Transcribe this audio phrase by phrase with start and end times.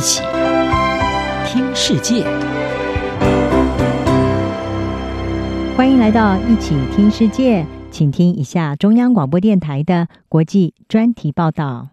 [0.00, 0.22] 一起
[1.44, 2.24] 听世界，
[5.76, 11.90] 欢迎来到一起听世界，请听一下中央广播电台的国际专题报道。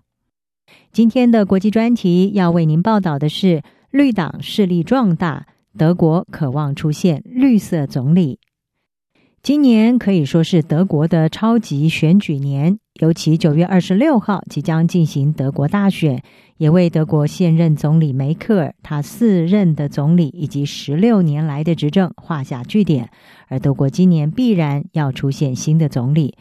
[0.93, 5.45] 今天的国际专题要为您报道的是：绿党势力壮大，
[5.77, 8.39] 德国渴望出现绿色总理。
[9.47, 16.21] 今年可以说是德国的超级选举年，尤其九月二十六号即将进行德国大选，
[16.57, 23.09] 也为德国现任总理梅克尔他四任的总理以及十六年来的执政画下句点。
[23.47, 26.35] 而德国今年必然要出现新的总理。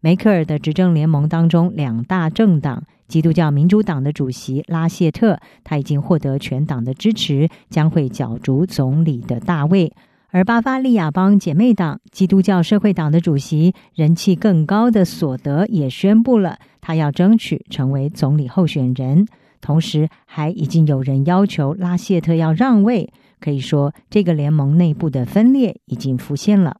[0.00, 9.92] 梅克尔的执政联盟当中，两大政党基督教民主党的主席拉谢特，他已经获得全党的支持，将会角逐总理的大位。
[10.34, 19.28] 而巴伐利亚邦姐妹党基督教社会党的主席人气更高的索德也宣布了，他要争取成为总理候选人。
[19.60, 23.12] 同时，还已经有人要求拉谢特要让位。
[23.38, 26.78] 可以说，这个联盟内部的分裂已经浮现了。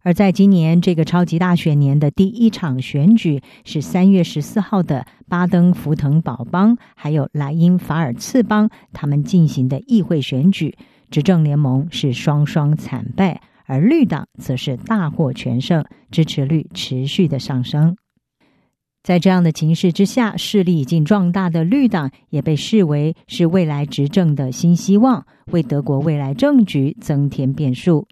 [0.00, 10.74] 而在今年这个超级大选年的第一场选举，是三月十四号的巴登符腾堡邦还有莱茵法尔茨邦他们进行的议会选举。
[11.12, 17.94] 执政联盟是双双惨败，而绿党则是大获全胜，支持率持续的上升。
[19.02, 28.08] 在这样的情势之下，势力已经壮大的绿党也被视为是未来执政的新希望，为德国未来政局增添变数。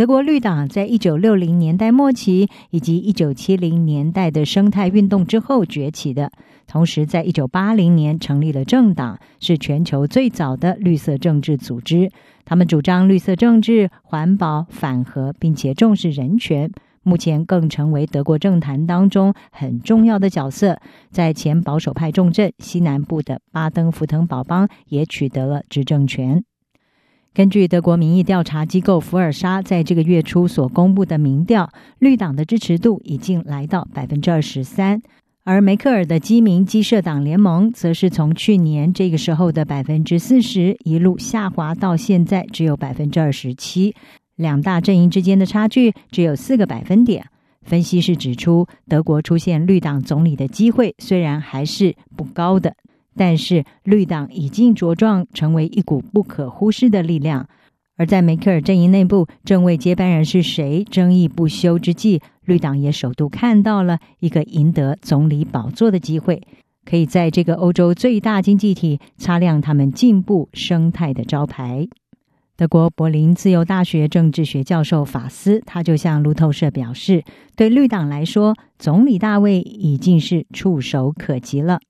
[0.00, 6.32] 德国绿党在一九六零年代末期以及一九七零年代的生态运动之后崛起的，
[6.66, 12.10] 同时在一九八零年成立了政党，是全球最早的绿色政治组织。
[12.46, 16.72] 他们主张绿色政治、环保、反核，并且重视人权。
[17.02, 20.80] 目前更成为德国政坛当中很重要的角色。
[21.10, 26.42] 在前保守派重镇西南部的巴登符腾堡邦，也取得了执政权。
[27.32, 31.70] 根据德国民意调查机构福尔沙在这个月初所公布的民调，
[32.00, 35.00] 绿党的支持度已经来到百分之二十三，
[35.44, 43.94] 而梅克尔的基民基社党联盟则是从去年这个时候的百分之四十一路下滑到现在只有百分之二十七，
[44.34, 47.24] 两大阵营之间的差距只有四个百分点。
[47.62, 52.74] 分析师指出，德国出现绿党总理的机会虽然还是不高的。
[53.16, 57.48] 但是绿党已经茁壮成为一股不可忽视的力量，
[57.96, 66.40] 而在梅克尔阵营内部，正为接班人是谁争议不休之际，绿党也首度看到了一个赢得总理宝座的机会，
[66.84, 71.86] 可以在这个欧洲最大经济体擦亮他们进步生态的招牌。
[72.56, 77.24] 德国柏林自由大学政治学教授法斯，他就向路透社表示，
[77.56, 81.80] 对绿党来说，总理大位已经是触手可及了。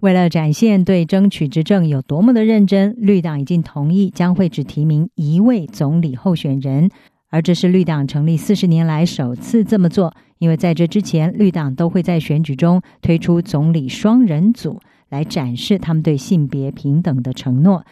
[0.00, 6.90] 为了展现对争取执政有多么的认真，绿党已经同意将会只提名一位总理候选人，
[7.30, 10.14] 而这是绿党成立四十年来首次这么做。
[10.38, 17.82] 因为在这之前，绿党都会在选举中推出总理双人组来展示他们对性别平等的承诺，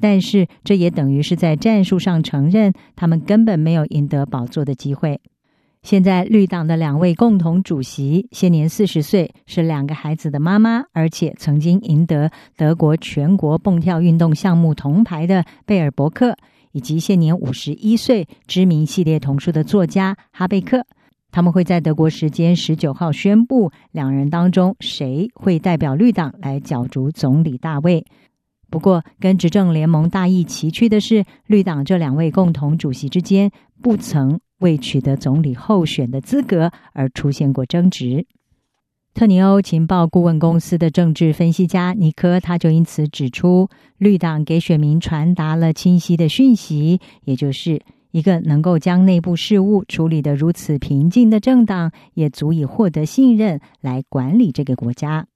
[0.00, 5.20] 但是这也等于是在战术上承认他们根本没有赢得宝座的机会。
[5.82, 16.36] 现在绿党的两位共同主席，现年四十岁，是两个孩子的妈妈，而且曾经赢得德国全国蹦跳运动项目铜牌的贝尔伯克，
[16.70, 20.86] 以及现年五十一岁、知名系列童书的作家哈贝克。
[21.32, 28.06] 他们会在德国时间十九号宣布，两人当中谁会代表绿党来角逐总理大位。
[28.72, 34.40] 不过，跟执政联盟大异其趣的是，绿党这两位共同主席之间不曾。
[34.62, 38.26] 为取得总理候选的资格而出现过争执。
[39.12, 43.68] 特尼欧情报顾问公司的政治分析家尼科他就因此指出，
[43.98, 47.82] 绿党给选民传达了清晰的讯息，也就是
[48.12, 55.26] 一个能够将内部事务处理得如此平静的政党，也足以获得信任来管理这个国家。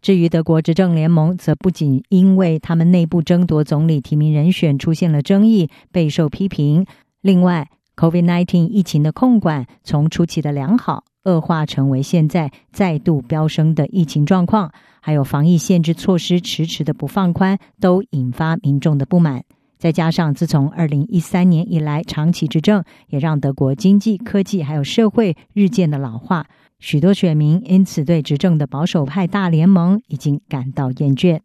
[0.00, 6.86] 至于德国执政联盟，则不仅因为他们内部争夺总理提名人选出现了争议，备受批评，
[7.20, 7.68] 另外。
[7.98, 19.42] COVID-19 疫情的控管从初期的良好恶化成为现在再度飙升的疫情状况，还有防疫限制措施迟迟的不放宽，都引发民众的不满。
[19.78, 26.46] 再加上自从二零一三年以来长期执政，也让德国经济、科技还有社会日渐的老化，
[26.78, 31.40] 许多选民因此对执政的保守派大联盟已经感到厌倦。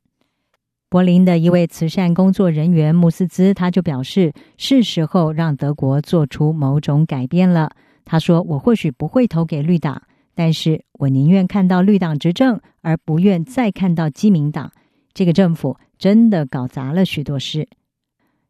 [0.90, 7.72] 柏林的一位慈善工作人员穆斯兹，他就表示，是时候让德国做出某种改变了。
[8.06, 10.04] 他说：“我或许不会投给绿党，
[10.36, 14.72] 但是我宁愿看到绿党执政，而不愿再看到基民党。
[15.14, 17.68] 这个政府真的搞砸了许多事。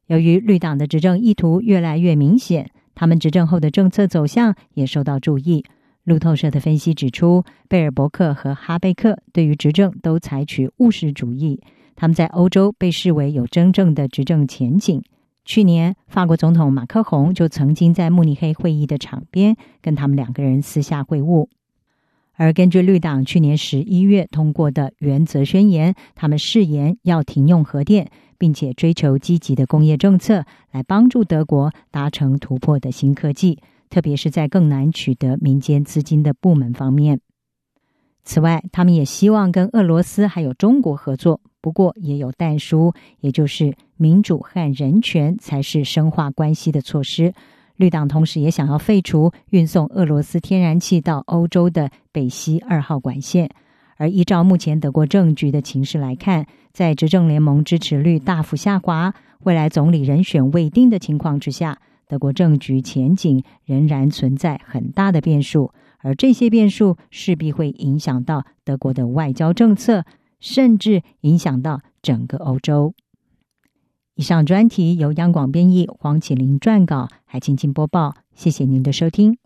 [0.08, 5.64] 由于绿党的执政意图越来越明显，他们执政后的政策走向也受到注意。
[6.04, 11.62] 路透社的分析指出，贝尔伯克和哈贝克对于执政都采取务实主义，
[11.96, 15.02] 他们在欧洲被视为有真正的执政前景。
[15.46, 21.48] 去年，法国总统马克宏就曾经在慕尼黑会议的场边跟他们两个人私下会晤。
[22.36, 33.60] 而根据绿党去年十一月通过的原则宣言，他们誓言要停用核电，并且追求积极的工业政策，来帮助德国达成突破的新科技。
[33.94, 37.20] 特别是在更难取得民间资金的部门方面。
[38.24, 47.36] 此外，他们也希望跟俄罗斯还有中国合作，不过也有但书，也就是民主和人权才是深化关系的措施。
[47.76, 53.52] 绿党同时也想要废除运送俄罗斯天然气到欧洲的北溪二号管线。
[53.98, 59.14] 而依照目前德国政局的情势来看，在执政联盟支持率大幅下滑、
[59.44, 61.78] 未来总理人选未定的情况之下。
[62.14, 70.06] 德国政局前景仍然存在很大的变数，而这些变数势必会影响到德国的外交政策，
[70.40, 72.94] 甚至影响到整个欧洲。
[74.14, 78.14] 以上专题由央广编译，黄启麟撰稿，海清清播报。
[78.36, 79.40] 谢谢您的收听。